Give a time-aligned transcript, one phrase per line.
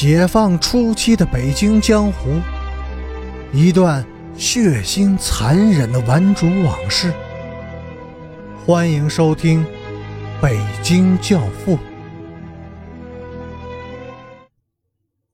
[0.00, 2.40] 解放初期的北京江湖，
[3.52, 7.12] 一段血腥残忍的顽主往事。
[8.64, 9.64] 欢迎收听
[10.40, 11.76] 《北京教父》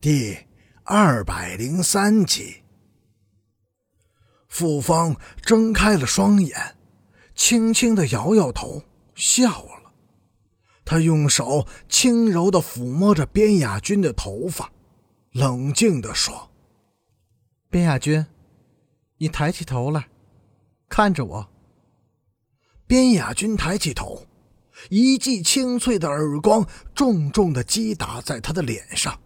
[0.00, 0.34] 第
[0.84, 2.62] 二百零三集。
[4.48, 6.74] 傅芳睁开了双眼，
[7.34, 8.82] 轻轻的摇摇头，
[9.14, 9.83] 笑了。
[10.84, 14.70] 他用手轻柔的抚摸着边雅君的头发，
[15.32, 16.50] 冷静的说
[17.70, 18.26] ：“边雅君，
[19.16, 20.08] 你抬起头来，
[20.88, 21.48] 看着我。”
[22.86, 24.26] 边雅君抬起头，
[24.90, 29.18] 一记清脆的耳光重重的击打在他的脸上。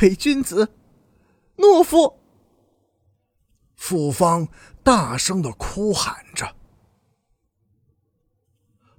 [0.00, 0.68] 伪君子，
[1.56, 2.18] 懦夫！
[3.76, 4.48] 傅芳
[4.82, 6.56] 大声的哭喊着。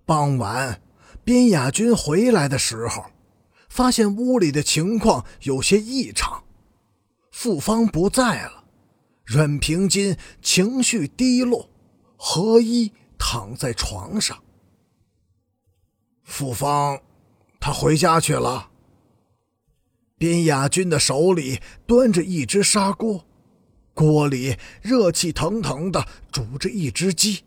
[0.06, 0.82] 傍晚，
[1.24, 3.06] 边雅君回来的时候，
[3.70, 6.44] 发现屋里的情况有些异常。
[7.32, 8.66] 傅芳不在了，
[9.24, 11.70] 阮平金情绪低落，
[12.18, 14.38] 何一躺在床上。
[16.24, 17.00] 傅芳，
[17.60, 18.70] 他回家去了。
[20.18, 23.26] 边雅君的手里端着一只砂锅，
[23.94, 27.44] 锅里热气腾腾的煮着一只鸡。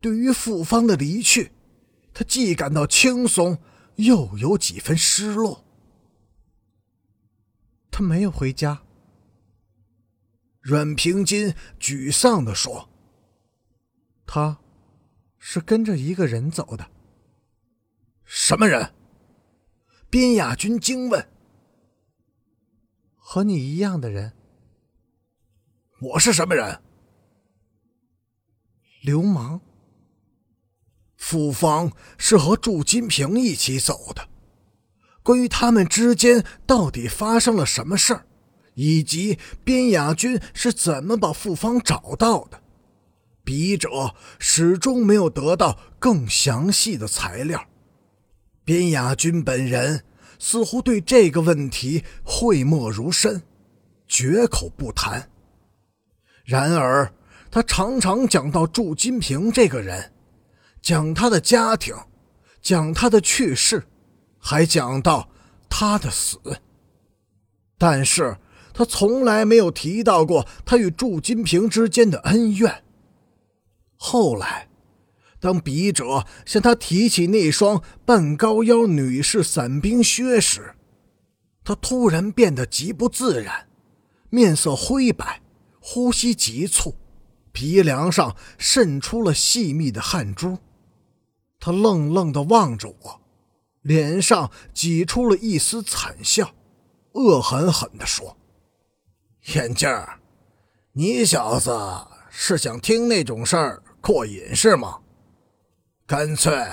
[0.00, 1.52] 对于傅芳的离去，
[2.14, 3.60] 他既感到轻松，
[3.96, 5.64] 又有几分失落。
[7.90, 8.82] 他没有回家。
[10.60, 12.88] 阮平金沮丧地说
[14.26, 14.60] ：“他，
[15.38, 16.90] 是跟着一个人走的。
[18.24, 18.94] 什么人？”
[20.10, 21.28] 边雅君惊问。
[23.16, 24.32] “和你一样的人。
[26.00, 26.82] ”“我是什么人
[29.02, 29.60] ？”“流氓。”
[31.28, 34.28] 傅芳是和祝金平一起走的。
[35.22, 38.24] 关于他们之间到底发生了什么事儿，
[38.72, 42.62] 以及边雅君是怎么把傅芳找到的，
[43.44, 47.62] 笔者始终没有得到更详细的材料。
[48.64, 50.04] 边雅君本人
[50.38, 53.42] 似乎对这个问题讳莫如深，
[54.06, 55.28] 绝口不谈。
[56.46, 57.12] 然而，
[57.50, 60.14] 他常常讲到祝金平这个人。
[60.88, 61.94] 讲他的家庭，
[62.62, 63.84] 讲他的去世，
[64.38, 65.28] 还讲到
[65.68, 66.38] 他的死。
[67.76, 68.38] 但是
[68.72, 72.84] 他从来没有提到过他与祝金平之间的恩怨。
[73.98, 74.70] 后来，
[75.38, 80.74] 当笔者向他提起那双半高腰女士伞兵靴时，
[81.64, 83.68] 他突然变得极不自然，
[84.30, 85.42] 面色灰白，
[85.80, 86.94] 呼吸急促，
[87.52, 90.56] 鼻梁上渗出了细密的汗珠。
[91.60, 93.20] 他愣愣地望着我，
[93.82, 96.54] 脸上挤出了一丝惨笑，
[97.12, 98.36] 恶狠狠地说
[99.54, 100.20] ：“眼镜儿，
[100.92, 101.70] 你小子
[102.30, 105.00] 是想听那种事儿过瘾是吗？
[106.06, 106.66] 干脆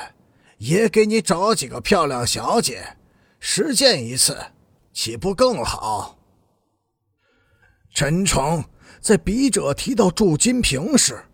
[0.59, 2.97] 也给你找几个漂亮小姐，
[3.39, 4.37] 实践一次，
[4.93, 6.19] 岂不更好？”
[7.91, 8.63] 陈诚
[8.99, 11.25] 在笔者提到祝金平时。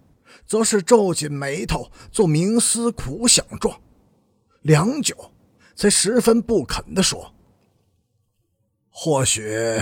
[0.51, 3.81] 则是皱紧眉头，做冥思苦想状，
[4.63, 5.15] 良久，
[5.77, 7.33] 才十分不肯地说
[8.91, 9.81] ：“或许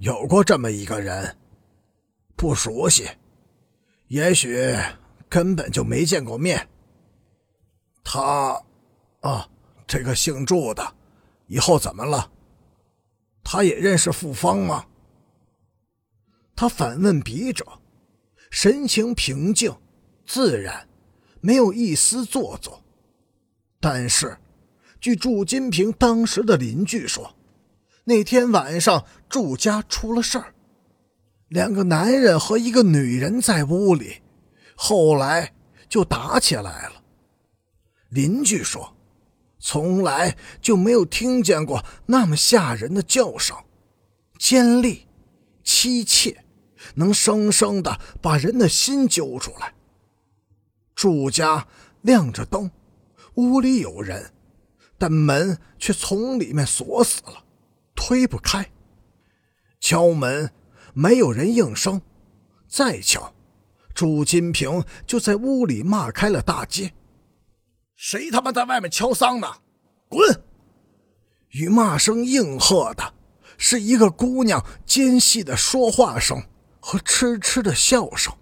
[0.00, 1.34] 有过这么一个人，
[2.36, 3.08] 不熟悉，
[4.08, 4.76] 也许
[5.30, 6.68] 根本就没见过面。
[8.04, 8.62] 他，
[9.20, 9.48] 啊，
[9.86, 10.94] 这个姓祝的，
[11.46, 12.30] 以后怎么了？
[13.42, 14.84] 他也认识傅芳吗？”
[16.54, 17.66] 他反问笔者，
[18.50, 19.74] 神情平静。
[20.34, 20.88] 自然，
[21.42, 22.82] 没有一丝做作。
[23.78, 24.38] 但是，
[24.98, 27.36] 据祝金平当时的邻居说，
[28.04, 30.54] 那天晚上祝家出了事儿，
[31.48, 34.22] 两个男人和一个女人在屋里，
[34.74, 35.52] 后来
[35.86, 37.02] 就打起来了。
[38.08, 38.96] 邻居说，
[39.58, 43.54] 从来就没有听见过那么吓人的叫声，
[44.38, 45.06] 尖利、
[45.62, 46.42] 凄切，
[46.94, 49.74] 能生生的把人的心揪出来。
[51.02, 51.66] 住家
[52.02, 52.70] 亮着灯，
[53.34, 54.32] 屋里有人，
[54.96, 57.42] 但门却从里面锁死了，
[57.92, 58.70] 推不开。
[59.80, 60.52] 敲门，
[60.94, 62.00] 没有人应声。
[62.68, 63.34] 再敲，
[63.92, 66.92] 朱金平就在屋里骂开了大街
[67.96, 69.56] ：“谁他妈在外面敲丧呢？
[70.08, 70.40] 滚！”
[71.50, 73.12] 与骂声应和的，
[73.58, 76.40] 是一个姑娘尖细的说话声
[76.78, 78.32] 和痴痴的笑声。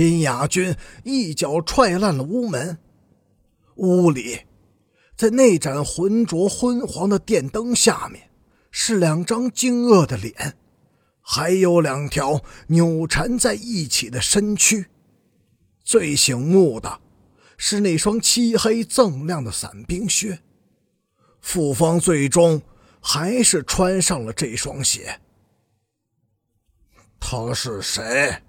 [0.00, 0.74] 林雅君
[1.04, 2.78] 一脚踹烂了屋门，
[3.74, 4.46] 屋里，
[5.14, 8.30] 在那盏浑浊昏黄的电灯下面，
[8.70, 10.56] 是两张惊愕的脸，
[11.20, 14.86] 还有两条扭缠在一起的身躯。
[15.84, 16.98] 最醒目的，
[17.58, 20.40] 是那双漆黑锃亮的伞兵靴。
[21.42, 22.62] 傅芳最终
[23.02, 25.20] 还是穿上了这双鞋。
[27.20, 28.42] 他是谁？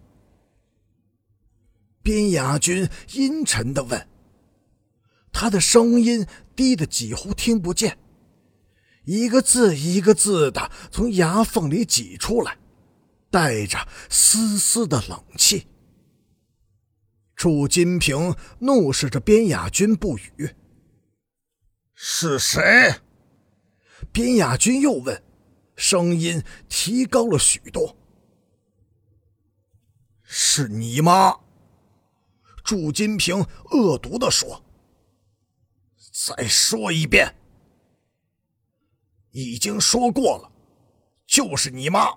[2.01, 4.07] 边雅军阴沉的问。
[5.31, 7.97] 他的声音低得几乎听不见，
[9.05, 12.57] 一个字一个字的从牙缝里挤出来，
[13.29, 15.67] 带着丝丝的冷气。
[17.35, 20.55] 祝金平怒视着边雅军不语。
[21.95, 22.95] 是谁？
[24.11, 25.23] 边雅军又问，
[25.75, 27.95] 声音提高了许多。
[30.23, 31.39] 是你吗？
[32.71, 34.63] 祝金平恶毒的说。
[36.13, 37.35] 再说一遍。
[39.31, 40.49] 已经说过了，
[41.27, 42.07] 就是你妈。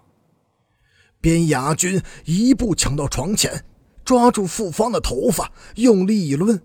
[1.20, 3.64] 边雅军一步抢到床前，
[4.04, 6.62] 抓住傅芳的头发，用力一抡。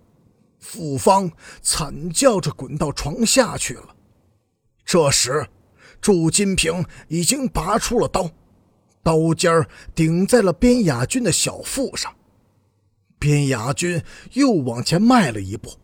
[0.60, 1.32] 傅芳
[1.64, 3.96] 惨叫着滚到床下去了。
[4.86, 5.50] 这时，
[6.00, 8.30] 祝金平已经拔出了刀，
[9.02, 12.16] 刀尖顶在了边雅军的小腹上。
[13.20, 14.02] 边雅军
[14.34, 15.78] 又往前迈了一步，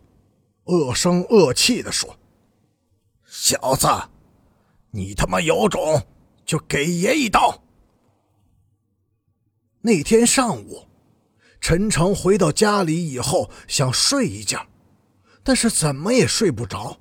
[0.64, 2.18] 恶声恶气地说
[3.28, 3.88] ：“小子，
[4.92, 6.02] 你他妈有种
[6.46, 7.62] 就给爷一刀！”
[9.82, 10.88] 那天上午。
[11.62, 14.68] 陈诚回到家里以后，想睡一觉，
[15.42, 17.00] 但是怎么也睡不着。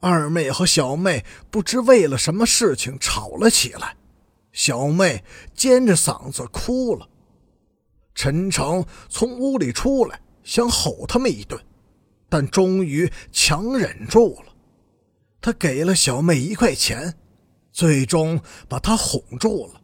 [0.00, 3.96] 二妹和小妹不知为了什么事情吵了起来，
[4.52, 5.22] 小妹
[5.54, 7.08] 尖着嗓子哭了。
[8.14, 11.60] 陈诚从屋里出来，想吼他们一顿，
[12.28, 14.54] 但终于强忍住了。
[15.40, 17.14] 他给了小妹一块钱，
[17.72, 19.80] 最终把她哄住了。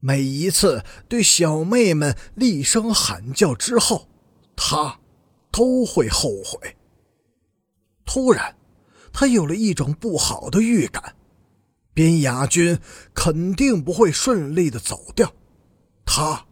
[0.00, 4.08] 每一次对小妹们厉声喊叫之后，
[4.54, 5.00] 他
[5.50, 6.76] 都会后悔。
[8.04, 8.56] 突然，
[9.12, 11.16] 他有了一种不好的预感：
[11.92, 12.78] 边雅军
[13.12, 15.34] 肯定不会顺利的走掉，
[16.04, 16.46] 他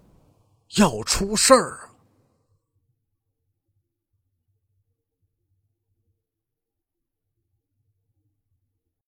[0.76, 1.93] 要出事儿。